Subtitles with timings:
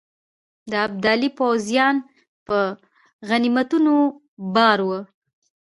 [0.69, 1.95] د ابدالي پوځیان
[2.47, 2.57] په
[3.29, 3.95] غنیمتونو
[4.55, 4.99] بار وه.